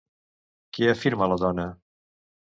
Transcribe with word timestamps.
Què 0.77 0.87
afirma 0.93 1.27
la 1.33 1.37
dona? 1.43 1.67